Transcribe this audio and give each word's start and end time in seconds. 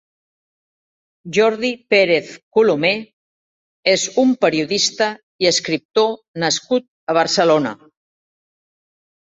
Jordi 1.37 1.69
Pérez 1.93 2.31
Colomé 2.59 2.91
és 3.93 4.07
un 4.23 4.33
periodista 4.47 5.11
i 5.45 5.51
escriptor 5.53 6.11
nascut 6.47 6.89
a 7.15 7.19
Barcelona. 7.23 7.77